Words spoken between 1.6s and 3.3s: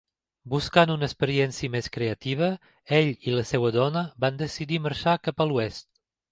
més "creativa", ell